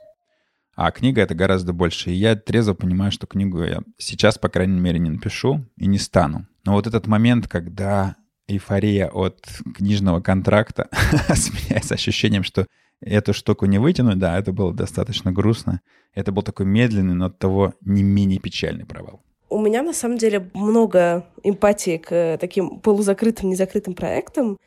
[0.75, 2.11] А книга— это гораздо больше.
[2.11, 5.97] И я трезво понимаю, что книгу я сейчас, по крайней мере, не напишу и не
[5.97, 6.47] стану.
[6.65, 9.39] Но вот этот момент, когда эйфория от
[9.75, 10.89] книжного контракта
[11.33, 12.67] сменяется ощущением, что
[12.99, 15.81] эту штуку не вытянуть, да, это было достаточно грустно.
[16.13, 19.21] Это был такой медленный, но от того не менее печальный провал.
[19.49, 24.57] У меня, на самом деле, много эмпатии к таким полузакрытым, незакрытым проектам,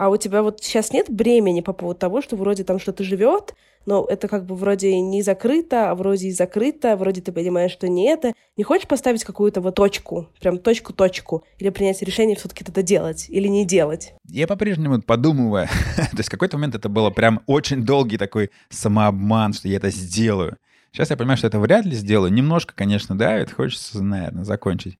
[0.00, 3.54] а у тебя вот сейчас нет бремени по поводу того, что вроде там что-то живет,
[3.84, 7.86] но это как бы вроде не закрыто, а вроде и закрыто, вроде ты понимаешь, что
[7.86, 8.32] не это.
[8.56, 13.46] Не хочешь поставить какую-то вот точку, прям точку-точку, или принять решение все-таки это делать или
[13.46, 14.14] не делать?
[14.26, 15.66] Я по-прежнему подумываю.
[15.96, 19.90] То есть в какой-то момент это было прям очень долгий такой самообман, что я это
[19.90, 20.56] сделаю.
[20.92, 22.32] Сейчас я понимаю, что это вряд ли сделаю.
[22.32, 24.98] Немножко, конечно, давит, хочется, наверное, закончить.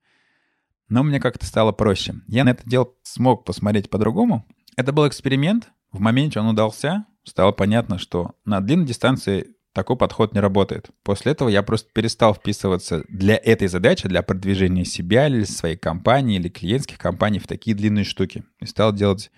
[0.91, 2.17] Но мне как-то стало проще.
[2.27, 4.45] Я на это дело смог посмотреть по-другому.
[4.81, 5.69] Это был эксперимент.
[5.93, 7.05] В моменте он удался.
[7.23, 10.89] Стало понятно, что на длинной дистанции такой подход не работает.
[11.03, 16.39] После этого я просто перестал вписываться для этой задачи, для продвижения себя или своей компании,
[16.39, 18.43] или клиентских компаний в такие длинные штуки.
[18.59, 19.31] И стал делать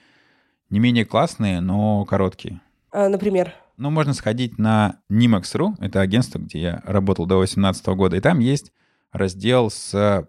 [0.70, 2.60] не менее классные, но короткие.
[2.92, 3.52] А, например?
[3.76, 8.38] Ну, можно сходить на Nimax.ru, это агентство, где я работал до 2018 года, и там
[8.38, 8.70] есть
[9.10, 10.28] раздел с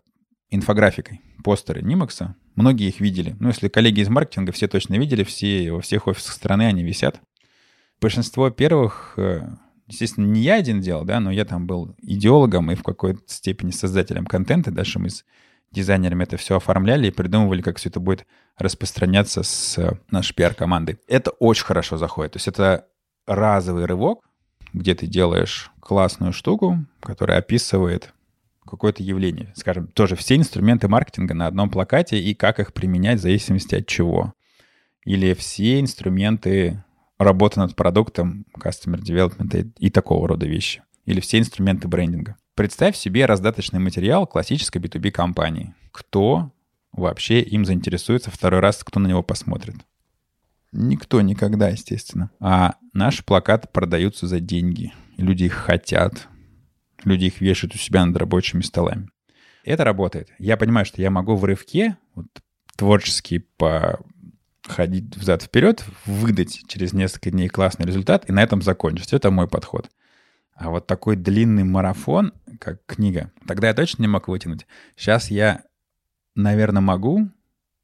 [0.50, 2.36] инфографикой постеры Нимакса.
[2.56, 3.36] Многие их видели.
[3.40, 7.20] Ну, если коллеги из маркетинга, все точно видели, все во всех офисах страны они висят.
[8.00, 9.48] Большинство первых, э,
[9.88, 13.72] естественно, не я один делал, да, но я там был идеологом и в какой-то степени
[13.72, 14.72] создателем контента.
[14.72, 15.26] Дальше мы с
[15.72, 21.00] дизайнерами это все оформляли и придумывали, как все это будет распространяться с нашей пиар-командой.
[21.08, 22.34] Это очень хорошо заходит.
[22.34, 22.88] То есть это
[23.26, 24.24] разовый рывок,
[24.74, 28.14] где ты делаешь классную штуку, которая описывает
[28.66, 29.54] какое-то явление.
[29.56, 33.88] Скажем, тоже все инструменты маркетинга на одном плакате и как их применять в зависимости от
[33.88, 34.34] чего.
[35.06, 36.84] Или все инструменты
[37.18, 40.84] работы над продуктом, customer development и, такого рода вещи.
[41.06, 42.38] Или все инструменты брендинга.
[42.56, 45.74] Представь себе раздаточный материал классической B2B компании.
[45.92, 46.52] Кто
[46.92, 49.76] вообще им заинтересуется второй раз, кто на него посмотрит?
[50.72, 52.32] Никто никогда, естественно.
[52.40, 54.94] А наши плакаты продаются за деньги.
[55.18, 56.28] Люди их хотят.
[57.04, 59.10] Люди их вешают у себя над рабочими столами.
[59.64, 60.30] Это работает.
[60.40, 62.28] Я понимаю, что я могу в рывке вот,
[62.76, 69.14] творчески походить взад-вперед, выдать через несколько дней классный результат и на этом закончить.
[69.14, 69.90] Это мой подход.
[70.56, 74.68] А вот такой длинный марафон, как книга, тогда я точно не мог вытянуть.
[74.96, 75.64] Сейчас я,
[76.36, 77.30] наверное, могу,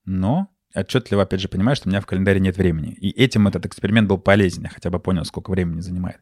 [0.06, 2.94] но отчетливо, опять же, понимаю, что у меня в календаре нет времени.
[2.94, 4.64] И этим этот эксперимент был полезен.
[4.64, 6.20] Я хотя бы понял, сколько времени занимает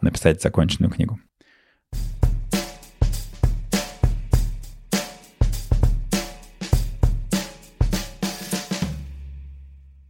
[0.00, 1.18] написать законченную книгу.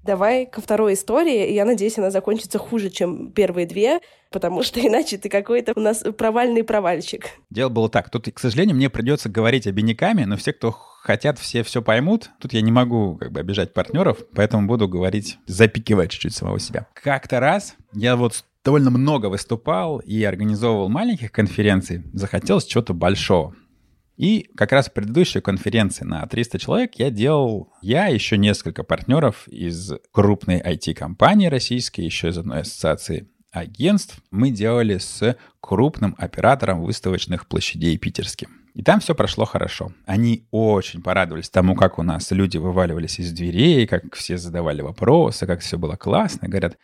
[0.08, 4.80] Давай ко второй истории, и я надеюсь, она закончится хуже, чем первые две, потому что
[4.86, 7.26] иначе ты какой-то у нас провальный провальщик.
[7.50, 8.08] Дело было так.
[8.08, 12.30] Тут, к сожалению, мне придется говорить обиняками, но все, кто хотят, все все поймут.
[12.40, 16.86] Тут я не могу как бы обижать партнеров, поэтому буду говорить, запикивать чуть-чуть самого себя.
[16.94, 23.54] Как-то раз я вот довольно много выступал и организовывал маленьких конференций, захотелось чего-то большого.
[24.18, 29.48] И как раз в предыдущей конференции на 300 человек я делал, я еще несколько партнеров
[29.48, 37.46] из крупной IT-компании российской, еще из одной ассоциации агентств, мы делали с крупным оператором выставочных
[37.46, 38.50] площадей питерским.
[38.74, 39.92] И там все прошло хорошо.
[40.04, 45.46] Они очень порадовались тому, как у нас люди вываливались из дверей, как все задавали вопросы,
[45.46, 46.48] как все было классно.
[46.48, 46.76] Говорят,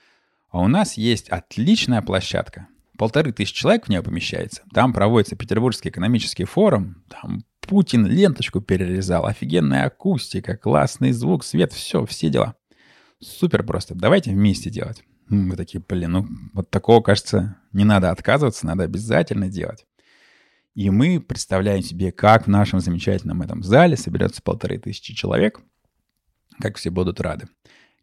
[0.54, 4.62] а у нас есть отличная площадка полторы тысячи человек в нее помещается.
[4.72, 7.02] Там проводится Петербургский экономический форум.
[7.08, 9.26] Там Путин ленточку перерезал.
[9.26, 12.54] Офигенная акустика, классный звук, свет, все, все дела.
[13.20, 13.94] Супер просто.
[13.94, 15.02] Давайте вместе делать.
[15.28, 19.86] Мы такие, блин, ну вот такого, кажется, не надо отказываться, надо обязательно делать.
[20.74, 25.60] И мы представляем себе, как в нашем замечательном этом зале соберется полторы тысячи человек,
[26.60, 27.48] как все будут рады.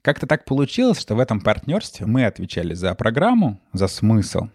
[0.01, 4.49] Как-то так получилось, что в этом партнерстве мы отвечали за программу, за смысл,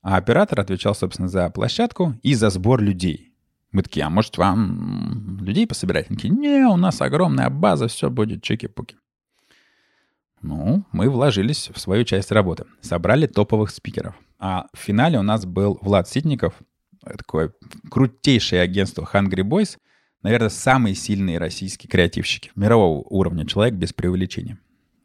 [0.00, 3.34] а оператор отвечал, собственно, за площадку и за сбор людей.
[3.70, 6.06] Мы такие, а может вам людей пособирать?
[6.08, 8.96] Они такие, не, у нас огромная база, все будет чеки-пуки.
[10.40, 12.64] Ну, мы вложились в свою часть работы.
[12.80, 14.14] Собрали топовых спикеров.
[14.38, 16.54] А в финале у нас был Влад Ситников,
[17.02, 17.52] такое
[17.90, 19.76] крутейшее агентство Hungry Boys,
[20.22, 24.58] наверное, самые сильные российские креативщики мирового уровня, человек без преувеличения.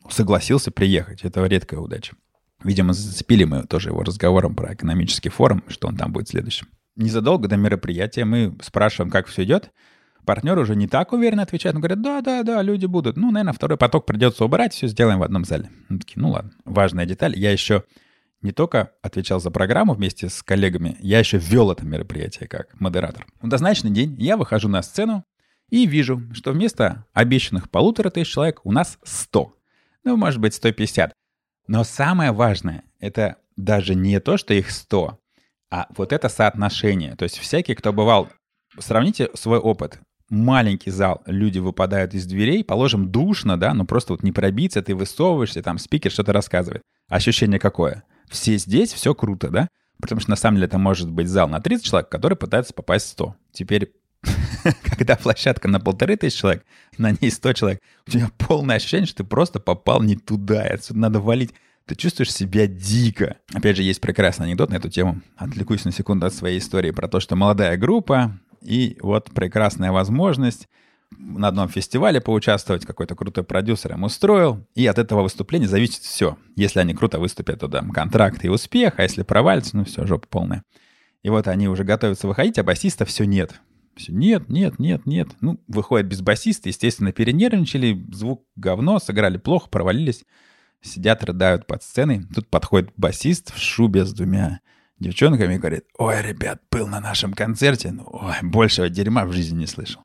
[0.09, 2.15] Согласился приехать, это редкая удача.
[2.63, 6.67] Видимо, зацепили мы тоже его разговором про экономический форум, что он там будет следующим.
[6.95, 9.71] Незадолго до мероприятия мы спрашиваем, как все идет.
[10.25, 11.75] Партнер уже не так уверенно отвечает.
[11.75, 13.17] Он говорит, да, да, да, люди будут.
[13.17, 15.69] Ну, наверное, второй поток придется убрать, все сделаем в одном зале.
[15.89, 16.51] Мы такие, ну ладно.
[16.63, 17.37] Важная деталь.
[17.37, 17.83] Я еще
[18.41, 23.25] не только отвечал за программу вместе с коллегами, я еще ввел это мероприятие как модератор.
[23.41, 25.25] В назначенный день я выхожу на сцену
[25.69, 29.55] и вижу, что вместо обещанных полутора тысяч человек у нас 100.
[30.03, 31.13] Ну, может быть, 150.
[31.67, 35.19] Но самое важное— это даже не то, что их 100,
[35.71, 37.15] а вот это соотношение.
[37.15, 38.29] То есть всякий, кто бывал...
[38.79, 39.99] Сравните свой опыт.
[40.29, 44.95] Маленький зал, люди выпадают из дверей, положим, душно, да, ну просто вот не пробиться, ты
[44.95, 46.81] высовываешься, там спикер что-то рассказывает.
[47.07, 48.03] Ощущение какое?
[48.29, 49.67] Все здесь, все круто, да?
[50.01, 53.07] Потому что на самом деле это может быть зал на 30 человек, который пытается попасть
[53.07, 53.35] в 100.
[53.51, 53.93] Теперь
[54.83, 56.65] когда площадка на полторы тысячи человек,
[56.97, 60.73] на ней 100 человек, у тебя полное ощущение, что ты просто попал не туда, и
[60.73, 61.53] отсюда надо валить.
[61.85, 63.37] Ты чувствуешь себя дико.
[63.53, 65.21] Опять же, есть прекрасный анекдот на эту тему.
[65.35, 70.69] Отвлекусь на секунду от своей истории про то, что молодая группа, и вот прекрасная возможность
[71.17, 76.37] на одном фестивале поучаствовать, какой-то крутой продюсер им устроил, и от этого выступления зависит все.
[76.55, 80.27] Если они круто выступят, то да, контракт и успех, а если провалится, ну все, жопа
[80.27, 80.63] полная.
[81.21, 83.61] И вот они уже готовятся выходить, а басиста все нет.
[83.95, 85.29] Все, нет, нет, нет, нет.
[85.41, 90.23] Ну, выходит без басиста, естественно, перенервничали, звук говно, сыграли плохо, провалились.
[90.81, 92.23] Сидят, рыдают под сценой.
[92.33, 94.59] Тут подходит басист в шубе с двумя
[94.99, 99.59] девчонками и говорит, ой, ребят, был на нашем концерте, ну, ой, большего дерьма в жизни
[99.59, 100.03] не слышал.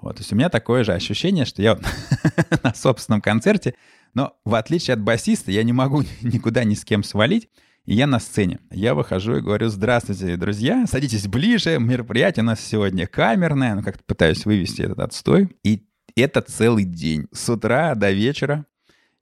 [0.00, 1.78] Вот, то есть у меня такое же ощущение, что я
[2.62, 3.74] на собственном концерте,
[4.12, 7.48] но в отличие от басиста я не могу никуда ни с кем свалить,
[7.86, 8.60] я на сцене.
[8.70, 14.02] Я выхожу и говорю, здравствуйте, друзья, садитесь ближе, мероприятие у нас сегодня камерное, ну как-то
[14.04, 15.48] пытаюсь вывести этот отстой.
[15.62, 18.66] И это целый день, с утра до вечера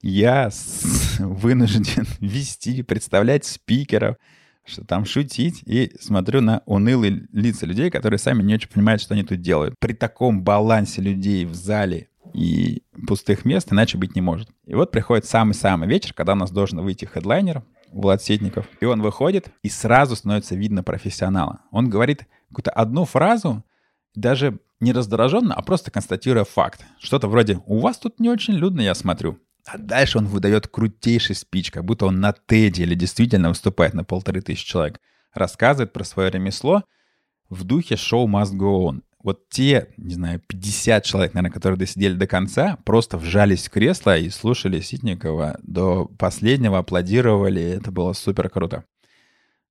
[0.01, 0.49] я
[1.19, 4.17] вынужден вести, представлять спикеров,
[4.65, 9.13] что там шутить, и смотрю на унылые лица людей, которые сами не очень понимают, что
[9.13, 9.75] они тут делают.
[9.79, 14.49] При таком балансе людей в зале и пустых мест иначе быть не может.
[14.65, 19.01] И вот приходит самый-самый вечер, когда у нас должен выйти хедлайнер, Влад Сетников, и он
[19.01, 21.61] выходит, и сразу становится видно профессионала.
[21.71, 23.63] Он говорит какую-то одну фразу,
[24.15, 26.83] даже не раздраженно, а просто констатируя факт.
[26.99, 29.39] Что-то вроде «У вас тут не очень людно, я смотрю».
[29.65, 34.03] А дальше он выдает крутейший спич, как будто он на Теди или действительно выступает на
[34.03, 34.99] полторы тысячи человек.
[35.33, 36.83] Рассказывает про свое ремесло
[37.49, 39.03] в духе шоу must go on.
[39.23, 44.17] Вот те, не знаю, 50 человек, наверное, которые досидели до конца, просто вжались в кресло
[44.17, 47.61] и слушали Ситникова до последнего, аплодировали.
[47.61, 48.83] Это было супер круто.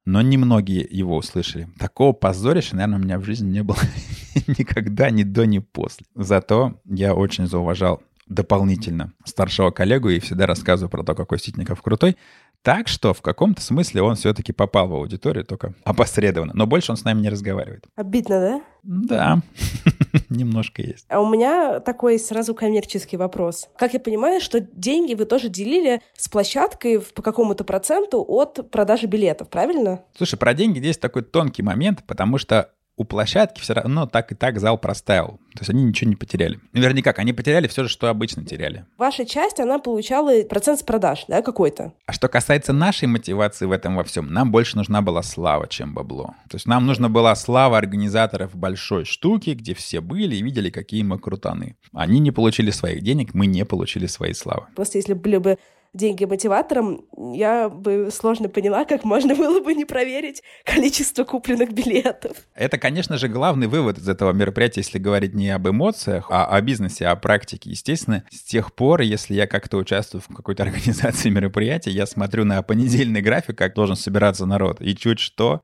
[0.06, 1.68] Но немногие его услышали.
[1.78, 3.78] Такого позорища, наверное, у меня в жизни не было
[4.58, 6.06] никогда, ни до, ни после.
[6.14, 12.16] Зато я очень зауважал дополнительно старшего коллегу и всегда рассказываю про то, какой Ситников крутой.
[12.62, 16.52] Так что в каком-то смысле он все-таки попал в аудиторию, только опосредованно.
[16.54, 17.86] Но больше он с нами не разговаривает.
[17.96, 18.62] Обидно, да?
[18.84, 19.42] Да,
[20.28, 21.04] немножко есть.
[21.08, 23.68] А у меня такой сразу коммерческий вопрос.
[23.76, 29.06] Как я понимаю, что деньги вы тоже делили с площадкой по какому-то проценту от продажи
[29.06, 30.02] билетов, правильно?
[30.16, 34.34] Слушай, про деньги здесь такой тонкий момент, потому что у площадки все равно так и
[34.34, 35.38] так зал простаивал.
[35.54, 36.60] То есть они ничего не потеряли.
[36.72, 38.86] Вернее, как, они потеряли все же, что обычно теряли.
[38.96, 41.92] Ваша часть, она получала процент с продаж, да, какой-то?
[42.06, 45.94] А что касается нашей мотивации в этом во всем, нам больше нужна была слава, чем
[45.94, 46.34] бабло.
[46.48, 51.02] То есть нам нужна была слава организаторов большой штуки, где все были и видели, какие
[51.02, 51.76] мы крутаны.
[51.92, 54.66] Они не получили своих денег, мы не получили своей славы.
[54.74, 55.58] Просто если были бы
[55.94, 62.36] деньги мотиватором, я бы сложно поняла, как можно было бы не проверить количество купленных билетов.
[62.54, 66.60] Это, конечно же, главный вывод из этого мероприятия, если говорить не об эмоциях, а о
[66.62, 67.70] бизнесе, о практике.
[67.70, 72.62] Естественно, с тех пор, если я как-то участвую в какой-то организации мероприятия, я смотрю на
[72.62, 75.60] понедельный график, как должен собираться народ, и чуть что,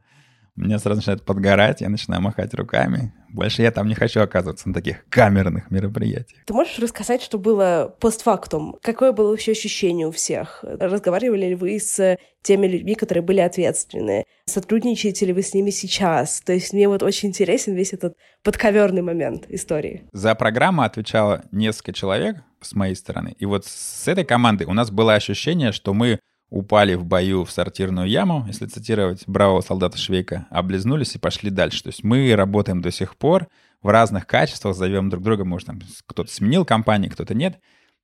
[0.58, 3.12] меня сразу начинает подгорать, я начинаю махать руками.
[3.30, 6.44] Больше я там не хочу оказываться на таких камерных мероприятиях.
[6.46, 8.76] Ты можешь рассказать, что было постфактум?
[8.82, 10.62] Какое было вообще ощущение у всех?
[10.62, 14.24] Разговаривали ли вы с теми людьми, которые были ответственны?
[14.46, 16.40] Сотрудничаете ли вы с ними сейчас?
[16.40, 20.04] То есть мне вот очень интересен весь этот подковерный момент истории.
[20.12, 23.36] За программу отвечало несколько человек с моей стороны.
[23.38, 26.18] И вот с этой командой у нас было ощущение, что мы
[26.50, 31.82] упали в бою в сортирную яму, если цитировать бравого солдата Швейка, облизнулись и пошли дальше.
[31.82, 33.48] То есть мы работаем до сих пор
[33.82, 37.60] в разных качествах, зовем друг друга, может, там кто-то сменил компанию, кто-то нет,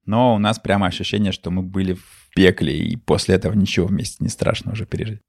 [0.07, 4.16] но у нас прямо ощущение, что мы были в пекле, и после этого ничего вместе
[4.20, 5.20] не страшно уже пережить.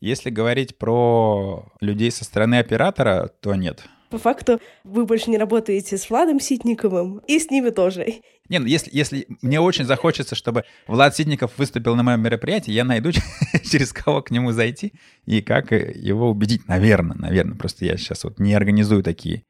[0.00, 3.84] Если говорить про людей со стороны оператора, то нет.
[4.12, 8.20] По факту вы больше не работаете с Владом Ситниковым и с ними тоже.
[8.50, 12.84] Не, ну если, если мне очень захочется, чтобы Влад Ситников выступил на моем мероприятии, я
[12.84, 13.10] найду
[13.64, 14.92] через кого к нему зайти
[15.24, 16.68] и как его убедить.
[16.68, 17.56] Наверное, наверное.
[17.56, 19.44] Просто я сейчас вот не организую такие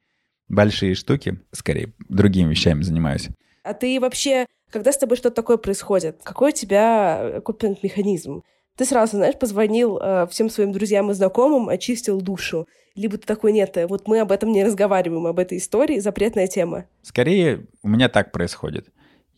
[0.49, 1.41] большие штуки.
[1.51, 3.31] Скорее, другими вещами занимаюсь.
[3.65, 8.45] А ты вообще, когда с тобой что-то такое происходит, какой у тебя копинг-механизм?
[8.77, 12.67] Ты сразу, знаешь, позвонил э, всем своим друзьям и знакомым, очистил душу.
[12.95, 16.47] Либо ты такой, нет, э, вот мы об этом не разговариваем, об этой истории, запретная
[16.47, 16.87] тема.
[17.03, 18.89] Скорее, у меня так происходит.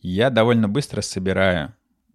[0.01, 1.73] Я довольно быстро собираю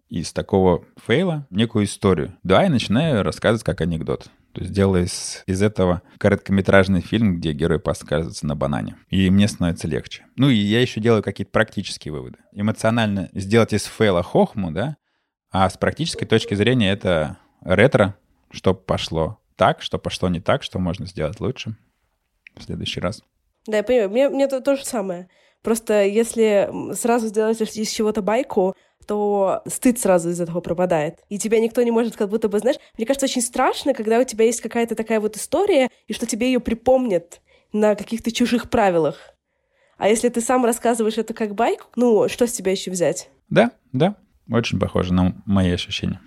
[0.09, 2.37] из такого фейла некую историю.
[2.43, 4.31] Да, и начинаю рассказывать как анекдот.
[4.53, 8.97] То есть делаю из, из этого короткометражный фильм, где герой подсказывается на банане.
[9.09, 10.27] И мне становится легче.
[10.37, 12.39] Ну и я еще делаю какие-то практические выводы.
[12.53, 14.97] Эмоционально сделать из фейла хохму, да,
[15.51, 18.17] а с практической точки зрения это ретро,
[18.51, 21.77] что пошло так, что пошло не так, что можно сделать лучше
[22.57, 23.23] в следующий раз.
[23.67, 24.11] Да, я понимаю.
[24.11, 25.29] Мне, мне то, то же самое.
[25.63, 28.75] Просто если сразу сделать из чего-то байку,
[29.07, 31.21] то стыд сразу из этого пропадает.
[31.29, 34.25] И тебя никто не может как будто бы, знаешь, мне кажется, очень страшно, когда у
[34.25, 37.41] тебя есть какая-то такая вот история, и что тебе ее припомнят
[37.73, 39.35] на каких-то чужих правилах.
[39.99, 43.31] А если ты сам рассказываешь это как байку, ну, что с тебя еще взять?
[43.51, 44.17] Да, да,
[44.51, 46.21] очень похоже на мои ощущения.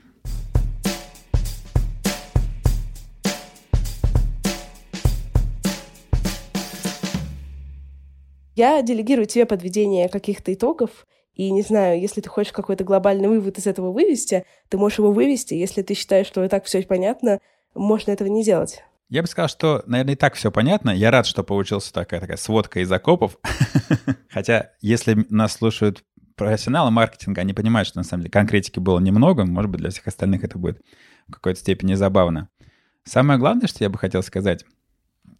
[8.56, 13.58] Я делегирую тебе подведение каких-то итогов, и не знаю, если ты хочешь какой-то глобальный вывод
[13.58, 15.56] из этого вывести, ты можешь его вывести.
[15.56, 17.40] Если ты считаешь, что и так все понятно,
[17.74, 18.84] можно этого не делать.
[19.10, 20.92] Я бы сказал, что, наверное, и так все понятно.
[20.92, 23.38] Я рад, что получилась такая, такая сводка из окопов.
[24.30, 26.04] Хотя, если нас слушают
[26.36, 29.46] профессионалы маркетинга, они понимают, что на самом деле конкретики было немного.
[29.46, 30.82] Может быть, для всех остальных это будет
[31.28, 32.50] в какой-то степени забавно.
[33.04, 34.66] Самое главное, что я бы хотел сказать,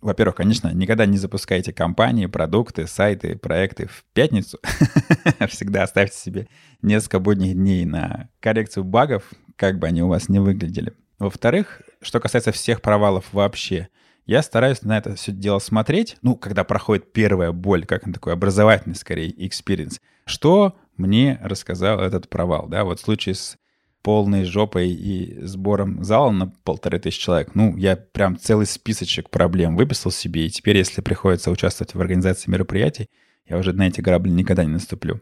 [0.02, 4.60] во-первых, конечно, никогда не запускайте компании, продукты, сайты, проекты в пятницу.
[5.48, 6.48] Всегда оставьте себе
[6.82, 10.94] несколько будних дней на коррекцию багов, как бы они у вас не выглядели.
[11.20, 13.88] Во-вторых, что касается всех провалов вообще,
[14.26, 18.34] я стараюсь на это все дело смотреть, ну, когда проходит первая боль, как на такой
[18.34, 20.00] образовательный, скорее, experience.
[20.26, 23.58] Что мне рассказал этот провал, да, вот в случае с
[24.04, 27.56] полной жопой и сбором зала на полторы тысячи человек.
[27.56, 32.52] Ну, я прям целый списочек проблем выписал себе, и теперь, если приходится участвовать в организации
[32.52, 33.08] мероприятий,
[33.48, 35.22] я уже на эти грабли никогда не наступлю.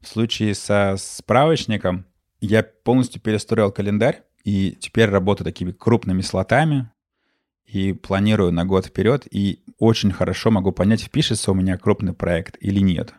[0.00, 2.06] В случае со справочником
[2.40, 6.90] я полностью перестроил календарь, и теперь работаю такими крупными слотами,
[7.66, 12.56] и планирую на год вперед, и очень хорошо могу понять, впишется у меня крупный проект
[12.60, 13.14] или нет.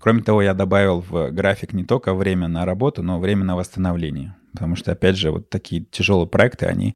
[0.00, 4.36] Кроме того, я добавил в график не только время на работу, но время на восстановление.
[4.52, 6.94] Потому что, опять же, вот такие тяжелые проекты, они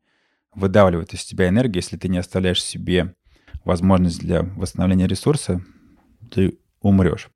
[0.55, 1.83] выдавливают из тебя энергию.
[1.83, 3.15] Если ты не оставляешь себе
[3.65, 5.63] возможность для восстановления ресурса,
[6.31, 7.31] ты умрешь.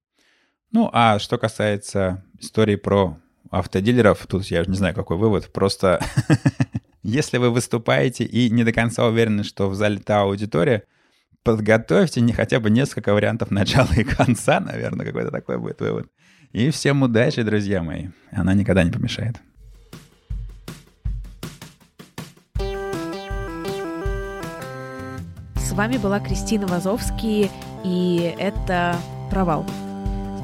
[0.71, 3.19] Ну, а что касается истории про
[3.51, 5.53] автодилеров, тут я не знаю, какой вывод.
[5.53, 6.01] Просто
[7.03, 10.85] если вы выступаете и не до конца уверены, что в зале та аудитория,
[11.45, 16.09] подготовьте не хотя бы несколько вариантов начала и конца, наверное, какой-то такой будет вывод.
[16.53, 18.09] И всем удачи, друзья мои.
[18.33, 19.37] Она никогда не помешает.
[25.57, 27.51] С вами была Кристина Вазовский,
[27.85, 28.97] и это
[29.31, 29.67] «Провал».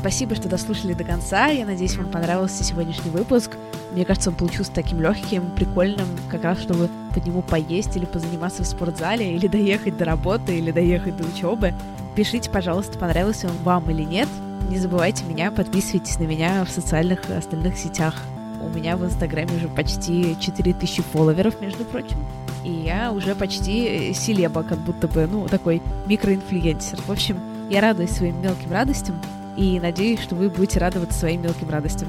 [0.01, 1.47] Спасибо, что дослушали до конца.
[1.47, 3.53] Я надеюсь, вам понравился сегодняшний выпуск.
[3.93, 8.63] Мне кажется, он получился таким легким, прикольным, как раз чтобы по нему поесть или позаниматься
[8.63, 11.75] в спортзале, или доехать до работы, или доехать до учебы.
[12.15, 14.29] Пишите, пожалуйста, понравился он вам или нет.
[14.69, 18.15] Не забывайте меня, подписывайтесь на меня в социальных остальных сетях.
[18.61, 22.19] У меня в Инстаграме уже почти 4000 фолловеров, между прочим.
[22.63, 27.01] И я уже почти селеба, как будто бы, ну, такой микроинфлюенсер.
[27.07, 29.21] В общем, я радуюсь своим мелким радостям
[29.57, 32.09] и надеюсь, что вы будете радоваться своим мелким радостям.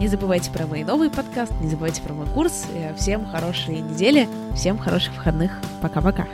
[0.00, 2.64] Не забывайте про мой новый подкаст, не забывайте про мой курс.
[2.96, 4.26] Всем хорошей недели,
[4.56, 5.52] всем хороших выходных.
[5.82, 6.26] Пока-пока.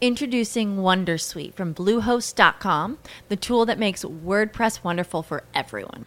[0.00, 2.96] Introducing Wondersuite from Bluehost.com,
[3.28, 6.06] the tool that makes WordPress wonderful for everyone.